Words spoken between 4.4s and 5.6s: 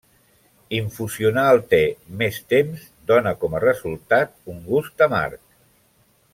un gust amarg.